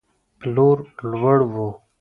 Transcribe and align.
پلور 0.39 0.77
لوړ 1.11 1.39
و. 1.53 1.55